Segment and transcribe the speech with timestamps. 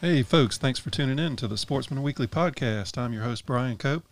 [0.00, 2.96] Hey, folks, thanks for tuning in to the Sportsman Weekly podcast.
[2.96, 4.06] I'm your host, Brian Cope,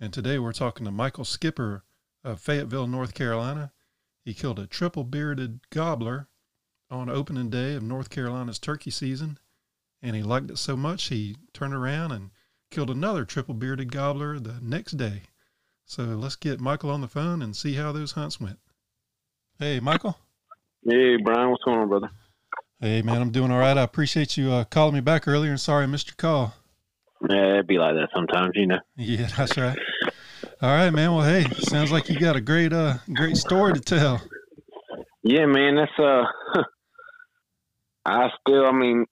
[0.00, 1.82] and today we're talking to Michael Skipper
[2.22, 3.72] of Fayetteville, North Carolina.
[4.24, 6.28] He killed a triple bearded gobbler
[6.92, 9.36] on opening day of North Carolina's turkey season,
[10.00, 12.30] and he liked it so much he turned around and
[12.70, 15.22] killed another triple bearded gobbler the next day.
[15.86, 18.60] So let's get Michael on the phone and see how those hunts went.
[19.58, 20.18] Hey, Michael.
[20.88, 22.10] Hey, Brian, what's going on, brother?
[22.82, 23.78] Hey, man, I'm doing all right.
[23.78, 26.52] I appreciate you uh, calling me back earlier, and sorry I missed your call.
[27.30, 28.80] Yeah, it'd be like that sometimes, you know.
[28.96, 29.78] Yeah, that's right.
[30.60, 31.14] All right, man.
[31.14, 34.20] Well, hey, sounds like you got a great, uh, great story to tell.
[35.22, 35.76] Yeah, man.
[35.76, 36.24] That's uh,
[38.04, 39.06] I still, I mean,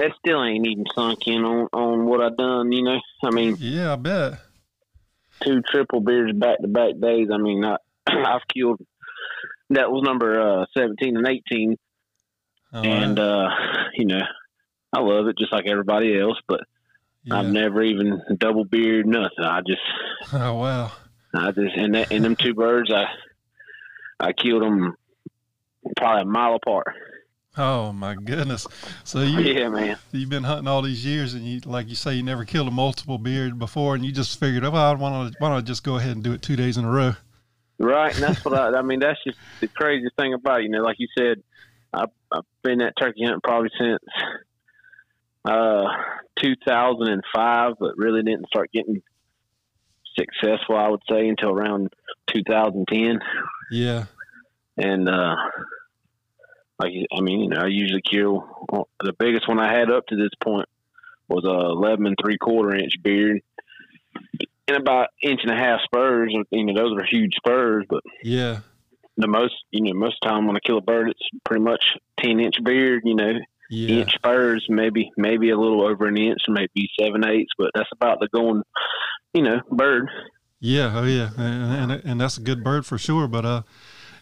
[0.00, 2.72] that still ain't even sunk in on on what I done.
[2.72, 4.40] You know, I mean, yeah, I bet
[5.44, 7.28] two triple beers back to back days.
[7.32, 7.76] I mean, I,
[8.08, 8.80] I've killed.
[9.70, 11.76] That was number uh, seventeen and eighteen
[12.72, 13.48] Oh, and uh,
[13.94, 14.20] you know,
[14.92, 16.60] I love it just like everybody else, but
[17.24, 17.38] yeah.
[17.38, 19.44] I've never even double beard nothing.
[19.44, 19.82] I just
[20.32, 20.92] oh wow,
[21.34, 23.06] I just and that and them two birds, I
[24.20, 24.94] I killed them
[25.96, 26.94] probably a mile apart.
[27.56, 28.66] Oh my goodness!
[29.02, 32.14] So you, yeah, man, you've been hunting all these years, and you, like you say,
[32.14, 35.38] you never killed a multiple beard before, and you just figured, oh, I want to,
[35.40, 37.14] why don't I just go ahead and do it two days in a row?
[37.80, 39.00] Right, and that's what I, I mean.
[39.00, 40.64] That's just the craziest thing about it.
[40.64, 41.42] you know, like you said,
[41.92, 44.02] I've, I've been at turkey hunting probably since
[45.44, 45.84] uh,
[46.42, 49.02] 2005, but really didn't start getting
[50.18, 51.92] successful, I would say, until around
[52.28, 53.20] 2010.
[53.70, 54.04] Yeah.
[54.76, 55.36] And, uh,
[56.78, 58.44] like, I mean, you know, I usually kill
[59.02, 60.68] the biggest one I had up to this point
[61.28, 63.40] was a 11 and three quarter inch beard
[64.68, 66.32] and about inch and a half spurs.
[66.50, 68.60] You know, those are huge spurs, but yeah,
[69.18, 71.84] the most you know most time when I kill a bird, it's pretty much
[72.18, 73.02] ten inch beard.
[73.04, 73.32] You know,
[73.68, 74.00] yeah.
[74.00, 78.20] inch spurs, maybe maybe a little over an inch, maybe seven eighths, but that's about
[78.20, 78.62] the going,
[79.34, 80.08] you know, bird.
[80.60, 83.28] Yeah, oh yeah, and, and, and that's a good bird for sure.
[83.28, 83.62] But uh,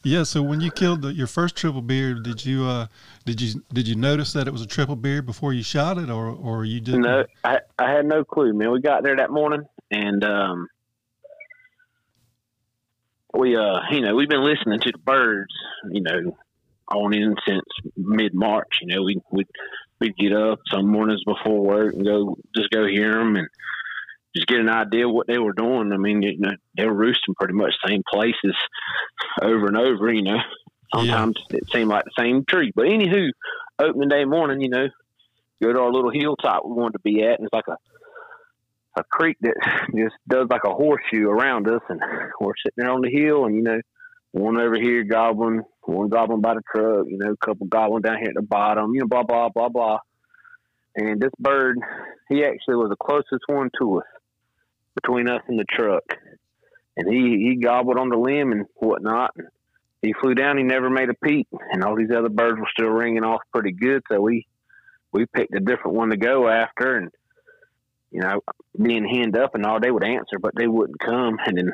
[0.02, 0.22] yeah.
[0.22, 2.86] So when you killed the, your first triple beard, did you uh
[3.24, 6.10] did you did you notice that it was a triple beard before you shot it,
[6.10, 7.02] or or you didn't?
[7.02, 8.72] No, I I had no clue, man.
[8.72, 10.68] We got there that morning, and um
[13.36, 15.52] we uh you know we've been listening to the birds
[15.90, 16.36] you know
[16.88, 17.64] on in since
[17.96, 18.78] mid March.
[18.80, 19.44] You know we we
[20.00, 23.48] we'd get up some mornings before work and go just go hear them and
[24.34, 25.92] just get an idea of what they were doing.
[25.92, 28.54] I mean, you know, they were roosting pretty much same places
[29.40, 30.12] over and over.
[30.12, 30.38] You know,
[30.94, 31.58] sometimes yeah.
[31.58, 32.72] it seemed like the same tree.
[32.74, 33.30] But anywho,
[33.78, 34.88] opening day morning, you know,
[35.62, 37.78] go to our little hilltop we wanted to be at, and it's like a
[38.96, 39.54] a creek that
[39.94, 42.00] just does like a horseshoe around us, and
[42.40, 43.80] we're sitting there on the hill, and you know,
[44.32, 48.18] one over here gobbling, one gobbling by the truck, you know, a couple gobbling down
[48.18, 49.98] here at the bottom, you know, blah blah blah blah.
[50.96, 51.78] And this bird,
[52.28, 54.06] he actually was the closest one to us
[54.94, 56.04] between us and the truck,
[56.96, 59.32] and he he gobbled on the limb and whatnot.
[59.36, 59.48] And
[60.00, 60.56] he flew down.
[60.56, 63.72] He never made a peep, and all these other birds were still ringing off pretty
[63.72, 64.02] good.
[64.10, 64.46] So we
[65.12, 67.10] we picked a different one to go after, and
[68.16, 68.40] you know,
[68.82, 71.36] being henned up and all, they would answer, but they wouldn't come.
[71.46, 71.72] And then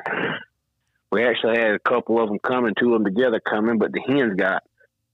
[1.09, 4.01] we actually had a couple of them coming, two of them together coming, but the
[4.05, 4.61] hens got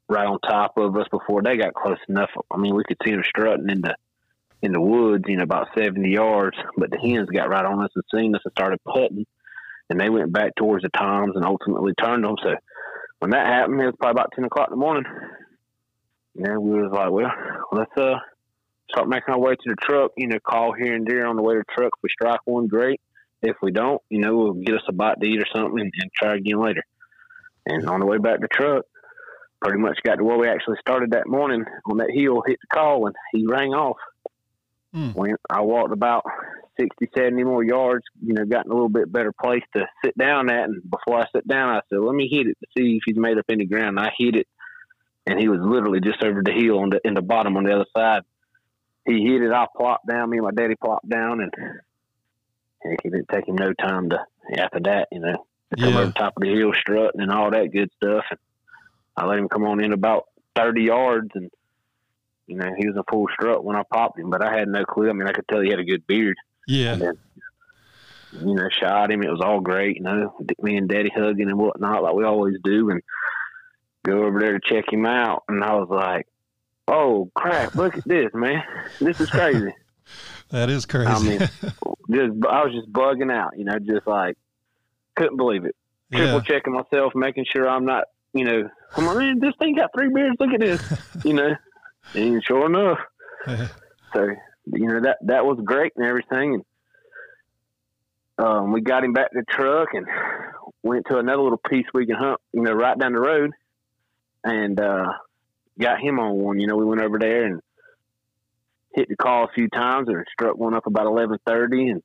[0.07, 2.31] right on top of us before they got close enough.
[2.49, 3.95] I mean, we could see them strutting in the
[4.63, 7.91] in the woods, you know, about seventy yards, but the hens got right on us
[7.93, 9.27] and seen us and started putting,
[9.91, 12.37] and they went back towards the toms and ultimately turned them.
[12.43, 12.55] So
[13.19, 15.05] when that happened, it was probably about ten o'clock in the morning.
[16.33, 17.31] You know, we was like, well,
[17.71, 18.17] let's uh
[18.91, 21.41] start making our way to the truck, you know, call here and there on the
[21.41, 21.91] way to the truck.
[21.97, 22.99] If we strike one, great.
[23.41, 25.93] If we don't, you know, we'll get us a bite to eat or something and,
[25.93, 26.83] and try again later.
[27.65, 28.85] And on the way back to the truck,
[29.61, 32.75] pretty much got to where we actually started that morning on that hill, hit the
[32.75, 33.97] call, and he rang off.
[34.93, 35.15] Mm.
[35.15, 36.23] When I walked about
[36.79, 40.17] 60, 70 more yards, you know, got in a little bit better place to sit
[40.17, 40.65] down at.
[40.65, 43.17] And before I sit down, I said, let me hit it to see if he's
[43.17, 43.99] made up any ground.
[43.99, 44.47] And I hit it,
[45.27, 47.73] and he was literally just over the hill on the, in the bottom on the
[47.73, 48.23] other side
[49.05, 49.51] he hit it.
[49.51, 50.29] I plopped down.
[50.29, 51.53] Me and my daddy plopped down, and
[52.83, 54.19] heck, it didn't take him no time to
[54.57, 55.99] after that, you know, to come yeah.
[55.99, 58.25] over top of the hill strutting and all that good stuff.
[58.29, 58.39] And
[59.17, 60.25] I let him come on in about
[60.55, 61.49] thirty yards, and
[62.47, 64.85] you know he was a full strut when I popped him, but I had no
[64.85, 65.09] clue.
[65.09, 66.37] I mean, I could tell he had a good beard.
[66.67, 66.93] Yeah.
[66.93, 67.17] And then,
[68.45, 69.23] you know, shot him.
[69.23, 69.97] It was all great.
[69.97, 73.01] You know, me and Daddy hugging and whatnot, like we always do, and
[74.05, 75.43] go over there to check him out.
[75.47, 76.27] And I was like,
[76.89, 78.63] oh crap, look at this, man.
[78.99, 79.73] This is crazy.
[80.49, 81.09] that is crazy.
[81.09, 84.37] I mean, just I was just bugging out, you know, just like
[85.15, 85.75] couldn't believe it.
[86.11, 86.41] Triple yeah.
[86.41, 90.09] checking myself, making sure I'm not, you know, come on, man, this thing got three
[90.13, 90.35] beers.
[90.39, 90.81] Look at this,
[91.23, 91.55] you know.
[92.15, 92.99] And sure enough,
[94.13, 94.29] So
[94.73, 96.55] you know that that was great and everything.
[96.55, 100.07] And um, we got him back to the truck and
[100.81, 103.51] went to another little piece we can hunt, you know, right down the road,
[104.43, 105.11] and uh,
[105.79, 106.59] got him on one.
[106.59, 107.61] You know, we went over there and
[108.93, 112.01] hit the call a few times and struck one up about eleven thirty, and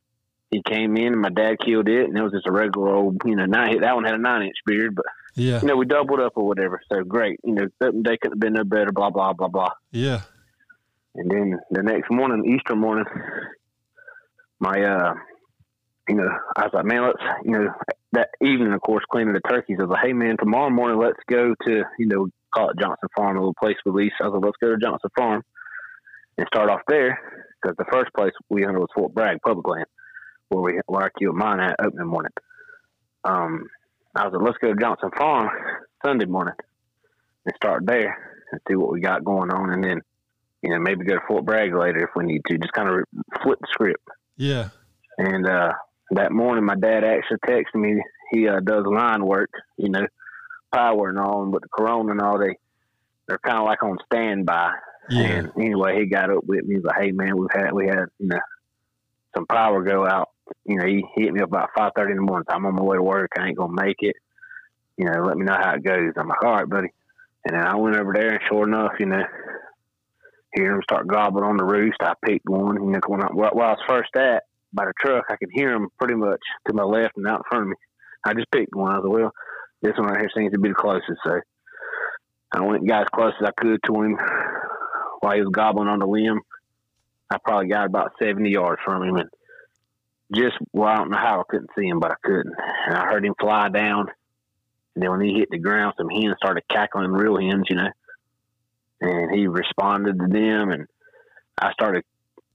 [0.50, 3.20] he came in and my dad killed it, and it was just a regular old,
[3.24, 3.80] you know, nine.
[3.80, 5.60] That one had a nine inch beard, but Yeah.
[5.60, 6.80] you know, we doubled up or whatever.
[6.92, 8.92] So great, you know, they couldn't have been no better.
[8.92, 9.70] Blah blah blah blah.
[9.90, 10.20] Yeah.
[11.16, 13.04] And then the next morning, Easter morning,
[14.58, 15.14] my, uh,
[16.08, 17.72] you know, I was like, man, let's, you know,
[18.12, 19.76] that evening, of course, cleaning the turkeys.
[19.78, 23.08] I was like, hey, man, tomorrow morning, let's go to, you know, call it Johnson
[23.16, 24.12] Farm, a little place we lease.
[24.20, 25.42] I was like, let's go to Johnson Farm
[26.38, 27.18] and start off there
[27.62, 29.86] because the first place we hunted was Fort Bragg public land,
[30.48, 32.32] where we where I killed mine at opening morning.
[33.24, 33.66] Um,
[34.14, 35.48] I was like, let's go to Johnson Farm
[36.04, 36.54] Sunday morning
[37.46, 40.00] and start there and see what we got going on, and then
[40.62, 42.58] you know maybe go to Fort Bragg later if we need to.
[42.58, 43.04] Just kind of
[43.42, 44.06] flip the script.
[44.36, 44.70] Yeah.
[45.18, 45.72] And uh,
[46.12, 48.02] that morning, my dad actually texted me.
[48.32, 50.06] He uh, does line work, you know,
[50.74, 52.56] power and all, but the Corona and all, they
[53.26, 54.72] they're kind of like on standby.
[55.10, 55.20] Yeah.
[55.20, 56.76] And anyway, he got up with me.
[56.76, 58.40] He's like, "Hey, man, we've had we had you know
[59.34, 60.30] some power go out.
[60.64, 62.46] You know, he hit me up about five thirty in the morning.
[62.48, 63.32] So I'm on my way to work.
[63.38, 64.16] I ain't gonna make it.
[64.96, 66.88] You know, let me know how it goes." I'm like, "All right, buddy."
[67.46, 69.22] And then I went over there, and sure enough, you know,
[70.54, 71.98] hear him start gobbling on the roost.
[72.00, 72.76] I picked one.
[72.76, 75.70] You know, when I, while I was first at by the truck, I could hear
[75.70, 77.76] him pretty much to my left and out in front of me.
[78.24, 78.92] I just picked one.
[78.92, 79.32] I was like, "Well,
[79.84, 81.40] this one right here seems to be the closest." So
[82.52, 84.18] I went got as close as I could to him
[85.20, 86.40] while he was gobbling on the limb.
[87.30, 89.16] I probably got about 70 yards from him.
[89.16, 89.30] And
[90.32, 92.54] just, well, I don't know how I couldn't see him, but I couldn't.
[92.86, 94.08] And I heard him fly down.
[94.94, 97.90] And then when he hit the ground, some hens started cackling, real hens, you know.
[99.00, 100.70] And he responded to them.
[100.70, 100.86] And
[101.58, 102.04] I started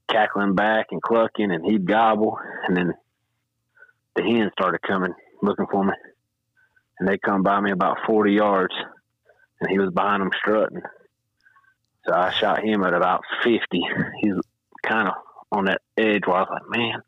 [0.07, 2.37] cackling back and clucking, and he'd gobble.
[2.67, 2.93] And then
[4.15, 5.93] the hens started coming, looking for me.
[6.99, 8.73] And they come by me about 40 yards.
[9.61, 10.81] And he was behind them strutting.
[12.05, 13.59] So I shot him at about 50.
[14.21, 14.33] He's
[14.83, 15.13] kind of
[15.51, 17.01] on that edge where I was like, man,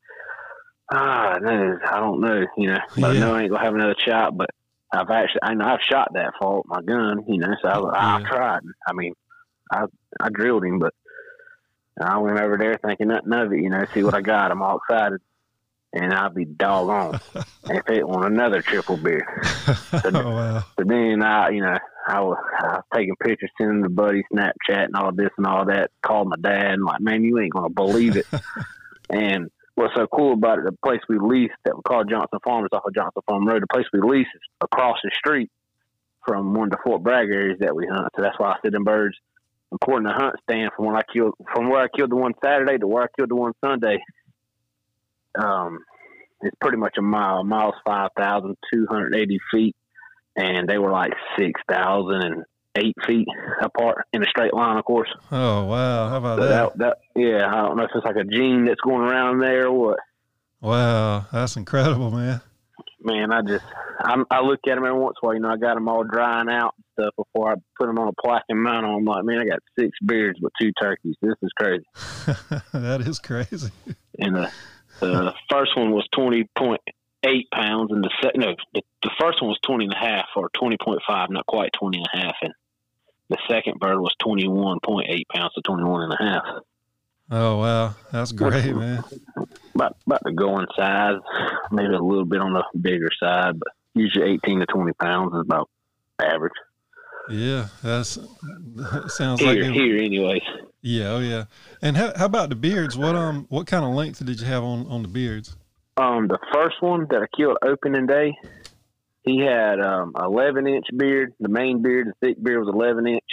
[0.91, 3.95] ah, no, I don't know, you know, but I know I ain't gonna have another
[3.97, 4.35] shot.
[4.37, 4.49] But
[4.91, 7.77] I've actually, I know I've shot that fault with my gun, you know, so I,
[7.77, 8.61] was, I tried.
[8.87, 9.13] I mean,
[9.71, 9.85] I
[10.19, 10.93] I drilled him, but
[11.99, 14.51] I went over there thinking nothing of it, you know, see what I got.
[14.51, 15.21] I'm all excited.
[15.93, 19.25] And I'll be doggone if it on another triple beer.
[19.93, 20.63] oh, wow.
[20.77, 21.77] But then I, you know,
[22.07, 25.65] I was, I was taking pictures, sending the buddy Snapchat and all this and all
[25.65, 25.91] that.
[26.01, 28.25] Called my dad and like, man, you ain't gonna believe it.
[29.09, 32.69] and what's so cool about it, the place we leased that we call Johnson Farms
[32.71, 35.49] off of Johnson Farm Road, the place we leased is across the street
[36.25, 38.09] from one of the Fort Bragg areas that we hunt.
[38.15, 39.17] So that's why I said them birds,
[39.71, 42.87] according to HuntStand, from when I killed, from where I killed the one Saturday to
[42.87, 43.97] where I killed the one Sunday,
[45.37, 45.79] um,
[46.41, 47.37] it's pretty much a mile.
[47.37, 49.75] A mile's five thousand two hundred eighty feet,
[50.35, 52.43] and they were like six thousand and
[52.77, 53.27] eight feet
[53.61, 55.09] apart in a straight line, of course.
[55.31, 56.07] Oh, wow.
[56.09, 56.77] How about So that?
[56.77, 59.67] that, that, yeah, I don't know if it's like a gene that's going around there
[59.67, 59.99] or what.
[60.61, 61.25] Wow.
[61.33, 62.39] That's incredible, man.
[63.03, 63.65] Man, I just
[63.99, 65.35] I'm, I look at them every once in a while.
[65.35, 68.07] You know, I got them all drying out and stuff before I put them on
[68.07, 68.99] a plaque and mount on.
[68.99, 71.15] I'm like, man, I got six beards with two turkeys.
[71.21, 71.83] This is crazy.
[72.73, 73.71] that is crazy.
[74.19, 74.51] And the
[75.07, 76.81] the first one was twenty point
[77.23, 80.27] eight pounds, and the second no, the, the first one was twenty and a half
[80.35, 82.53] or twenty point five, not quite twenty and a half, and
[83.29, 86.43] the second bird was twenty one point eight pounds to twenty one and a half.
[87.33, 87.95] Oh, wow.
[88.11, 89.03] That's great, man.
[89.73, 91.19] About about the going size,
[91.71, 95.41] maybe a little bit on the bigger side, but usually eighteen to twenty pounds is
[95.41, 95.69] about
[96.21, 96.51] average
[97.31, 97.67] Yeah.
[97.83, 99.69] That's, that sounds like here.
[99.69, 100.41] it, here, anyways.
[100.81, 101.45] Yeah, oh yeah.
[101.81, 102.97] And how, how about the beards?
[102.97, 105.55] What um what kind of length did you have on on the beards?
[105.97, 108.33] Um, the first one that I killed opening day,
[109.23, 111.33] he had um eleven inch beard.
[111.39, 113.23] The main beard, the thick beard, was eleven inch,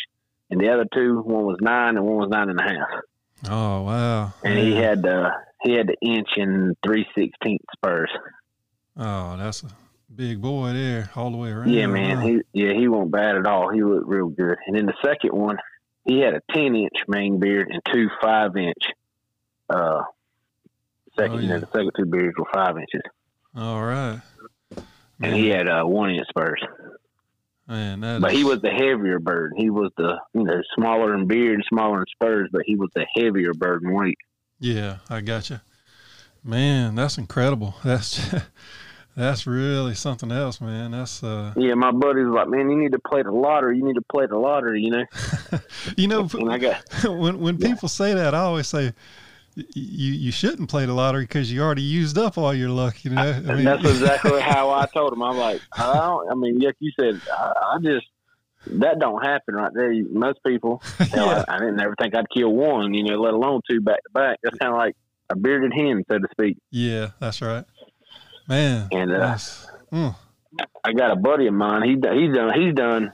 [0.50, 2.88] and the other two, one was nine and one was nine and a half.
[3.48, 4.34] Oh wow.
[4.44, 5.30] And he had the
[5.62, 8.10] he had the inch and three three sixteenth spurs.
[8.96, 9.68] Oh, that's a
[10.14, 11.70] big boy there, all the way around.
[11.70, 12.20] Yeah, man.
[12.22, 13.70] He yeah, he wasn't bad at all.
[13.70, 14.56] He looked real good.
[14.66, 15.58] And then the second one,
[16.04, 18.82] he had a ten inch main beard and two five inch.
[19.70, 20.02] Uh,
[21.18, 23.02] second, Oh, you know, the second two beards were five inches,
[23.54, 24.20] All right.
[25.20, 26.62] and he had uh, one inch spurs.
[27.66, 29.52] man, that But he was the heavier bird.
[29.56, 33.06] He was the you know smaller in beard, smaller in spurs, but he was the
[33.14, 34.16] heavier bird in weight.
[34.58, 35.62] Yeah, I gotcha.
[36.42, 37.74] Man, that's incredible.
[37.84, 38.18] That's
[39.18, 40.92] That's really something else, man.
[40.92, 43.76] That's uh Yeah, my buddy's like, "Man, you need to play the lottery.
[43.78, 45.04] You need to play the lottery." You know.
[45.96, 47.68] you know and I got when when Yeah.
[47.68, 48.92] people say that, I always say
[49.56, 53.04] you you shouldn't play the lottery because you already used up all your luck.
[53.04, 55.22] You know, I and that's exactly how I told him.
[55.22, 56.30] I'm like, I don't.
[56.30, 58.06] I mean, like you said, I, I just
[58.78, 59.92] that don't happen right there.
[60.12, 62.94] Most people, hell, yeah, I, I didn't ever think I'd kill one.
[62.94, 64.38] You know, let alone two back to back.
[64.44, 64.94] That's kind of like
[65.30, 66.56] a bearded hen, so to speak.
[66.70, 67.64] yeah, that's right,
[68.48, 68.88] man.
[68.92, 70.14] And, uh, that's- mm,
[70.84, 71.82] I got a buddy of mine.
[71.82, 73.12] He he's done he's done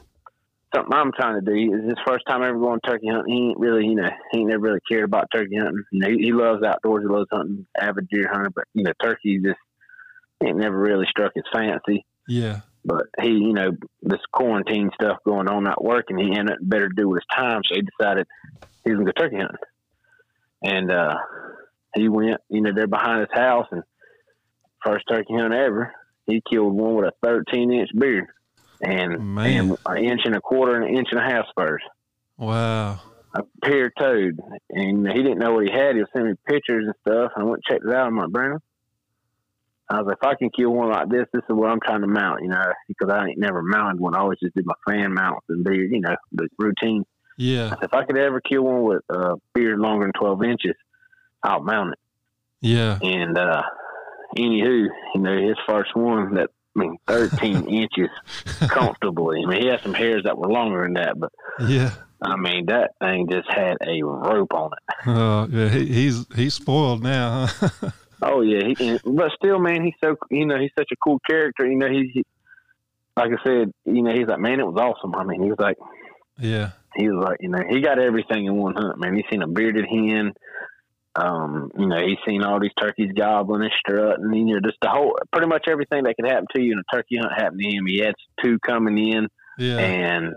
[0.74, 1.52] something I'm trying to do.
[1.74, 3.32] It's his first time ever going turkey hunting.
[3.34, 5.84] He ain't really you know he ain't never really cared about turkey hunting.
[5.92, 7.02] You know, he, he loves outdoors.
[7.02, 8.50] He loves hunting, avid deer hunter.
[8.54, 9.58] But you know turkey just
[10.42, 12.06] ain't never really struck his fancy.
[12.28, 13.72] yeah, But he you know
[14.02, 16.16] this quarantine stuff going on not working.
[16.18, 18.26] He had nothing better to do with his time, so he decided
[18.84, 19.56] he's gonna go turkey hunting.
[20.62, 21.16] And uh,
[21.94, 23.82] he went you know they're behind his house and
[24.84, 25.92] first turkey hunt ever
[26.26, 28.26] he killed one with a 13 inch beard
[28.80, 29.46] and, Man.
[29.70, 31.82] and an inch and a quarter and an inch and a half spurs,
[32.36, 33.00] wow,
[33.34, 34.38] a pair toed.
[34.70, 35.94] And he didn't know what he had.
[35.94, 37.32] He was sending me pictures and stuff.
[37.36, 38.06] And I went and checked it out.
[38.06, 38.60] I'm like, Brandon,
[39.88, 42.00] I was like, if I can kill one like this, this is what I'm trying
[42.00, 44.14] to mount, you know, because I ain't never mounted one.
[44.14, 47.04] I always just did my fan mounts and beard, you know, the routine.
[47.36, 50.42] yeah, I said, if I could ever kill one with a beard longer than 12
[50.44, 50.74] inches,
[51.42, 51.98] I'll mount it.
[52.60, 53.62] yeah, And uh
[54.36, 58.10] anywho, you know, his first one that I mean thirteen inches
[58.68, 59.42] comfortably.
[59.44, 61.32] I mean he had some hairs that were longer than that, but
[61.66, 61.92] yeah.
[62.22, 65.08] I mean that thing just had a rope on it.
[65.08, 67.46] Uh, yeah, he, he's he's spoiled now.
[67.46, 67.90] Huh?
[68.26, 71.66] Oh yeah, he, but still, man, he's so you know he's such a cool character.
[71.66, 72.24] You know, he, he
[73.16, 75.14] like I said, you know, he's like, man, it was awesome.
[75.14, 75.76] I mean, he was like,
[76.38, 79.14] yeah, he was like, you know, he got everything in one hunt, man.
[79.14, 80.32] He seen a bearded hen.
[81.16, 84.32] Um, you know, he's seen all these turkeys gobbling and strutting.
[84.34, 86.94] You know, just the whole, pretty much everything that could happen to you in a
[86.96, 87.86] turkey hunt happened to him.
[87.86, 89.28] He had two coming in,
[89.58, 90.34] yeah, and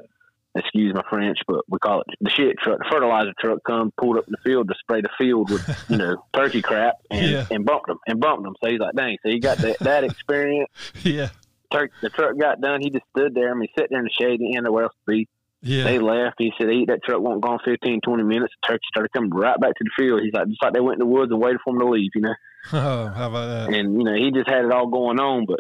[0.55, 2.79] excuse my French, but we call it the shit truck.
[2.79, 5.97] The fertilizer truck come, pulled up in the field to spray the field with you
[5.97, 7.45] know turkey crap, and Yeah.
[7.49, 8.55] and bumped them and bumped them.
[8.63, 10.69] So he's like, dang, so he got that that experience.
[11.03, 11.29] yeah,
[11.71, 12.81] Turkey, the truck got done.
[12.81, 13.51] He just stood there.
[13.51, 14.39] I mean, sitting there in the shade.
[14.39, 15.27] He had nowhere else to be.
[15.67, 15.83] Yeah.
[15.83, 16.35] They left.
[16.37, 19.59] He said, "Eat that truck won't gone 15, 20 minutes." The turkey started coming right
[19.59, 20.21] back to the field.
[20.23, 22.11] He's like, just like they went in the woods and waited for him to leave,
[22.15, 22.33] you know.
[22.73, 23.73] Oh, how about that?
[23.77, 25.45] And you know, he just had it all going on.
[25.45, 25.59] But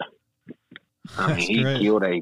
[1.17, 1.79] I mean, he great.
[1.81, 2.21] killed a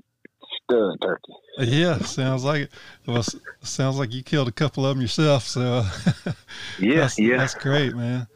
[0.63, 1.33] stud turkey.
[1.57, 2.71] Yeah, sounds like it.
[3.07, 3.23] Well,
[3.63, 5.43] sounds like you killed a couple of them yourself.
[5.43, 5.83] So
[6.79, 7.37] Yeah, that's, yeah.
[7.37, 8.27] that's great, man.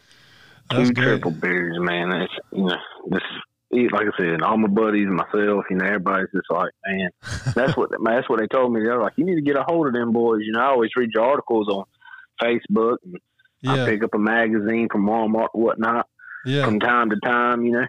[0.71, 1.05] That's Two great.
[1.05, 2.09] triple beards, man.
[2.09, 2.77] That's you know,
[3.09, 3.21] this
[3.71, 7.09] like I said, all my buddies, and myself, you know, everybody's just like, man,
[7.55, 8.81] that's what that's what they told me.
[8.81, 10.41] They're like, you need to get a hold of them boys.
[10.43, 11.85] You know, I always read your articles on
[12.41, 13.17] Facebook, and
[13.71, 16.07] I pick up a magazine from Walmart, whatnot.
[16.45, 17.85] yeah, from time to time, you know.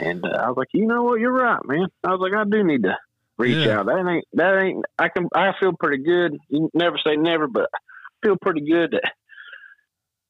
[0.00, 1.88] And uh, I was like, you know what, you're right, man.
[2.04, 2.96] I was like, I do need to
[3.36, 3.80] reach Yeah.
[3.80, 3.86] out.
[3.86, 4.84] That ain't that ain't.
[4.98, 6.36] I can I feel pretty good.
[6.48, 7.78] You never say never, but I
[8.26, 9.12] feel pretty good that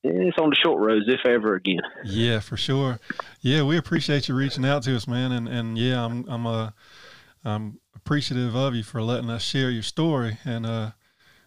[0.05, 1.81] it's on the short roads if ever again.
[2.05, 2.99] yeah, for sure.
[3.41, 5.33] Yeah, we appreciate you reaching out to us, man.
[5.33, 6.71] And and yeah, I'm I'm uh
[7.45, 10.39] I'm appreciative of you for letting us share your story.
[10.45, 10.91] And uh,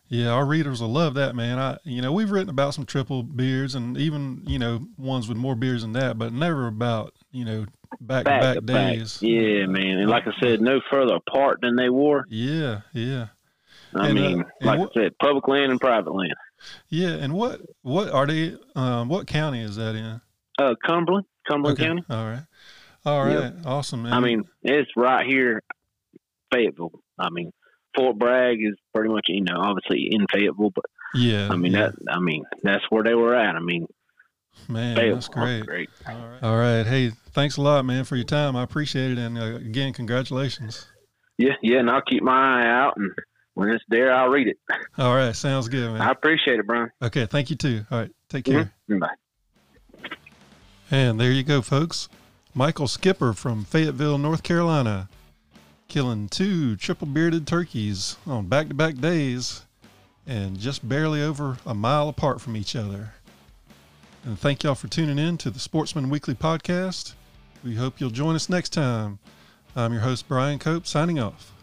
[0.08, 1.58] yeah, our readers will love that, man.
[1.60, 5.38] I you know we've written about some triple beards and even you know ones with
[5.38, 7.66] more beards than that, but never about you know
[8.00, 9.20] back to Back back to back, days.
[9.22, 9.98] yeah, man.
[10.00, 12.26] And like I said, no further apart than they were.
[12.30, 13.28] Yeah, yeah.
[13.94, 16.34] I And, uh, mean, and like what- I said, public land and private land.
[16.90, 18.56] Yeah, and what what are they?
[18.76, 20.22] Um, what county is that in?
[20.60, 22.04] Uh, Cumberland, Cumberland County.
[22.10, 22.44] All right,
[23.06, 23.56] all right, Yep.
[23.66, 24.14] awesome, man.
[24.14, 25.62] I mean, it's right here,
[26.54, 27.02] Fayetteville.
[27.18, 27.52] I mean,
[27.96, 31.88] Fort Bragg is pretty much you know obviously in Fayetteville, but yeah, I mean yeah.
[31.88, 31.96] that.
[32.10, 33.56] I mean that's where they were at.
[33.56, 33.88] I mean,
[34.68, 35.16] man, Fayetteville.
[35.16, 35.66] that's great.
[35.66, 35.90] Great.
[36.08, 36.86] All right, all right.
[36.86, 38.56] Hey, thanks a lot, man, for your time.
[38.56, 40.88] I appreciate it, and uh, again, congratulations.
[41.38, 43.12] Yeah, yeah, and I'll keep my eye out, and
[43.54, 44.58] when it's there, I'll read it.
[44.98, 46.02] All right, sounds good, man.
[46.02, 46.90] I appreciate it, Brian.
[47.02, 47.86] Okay, thank you too.
[47.92, 48.72] All right, take care.
[48.90, 49.00] Mhm.
[49.00, 50.08] Bye.
[50.90, 52.10] And there you go, folks.
[52.54, 55.08] Michael Skipper from Fayetteville, North Carolina,
[55.88, 59.66] killing two triple bearded turkeys on back to back days
[60.28, 63.14] and just barely over a mile apart from each other.
[64.26, 67.14] And thank y'all for tuning in to the Sportsman Weekly podcast.
[67.64, 69.20] We hope you'll join us next time.
[69.76, 71.54] I'm your host, Brian Cope, signing off.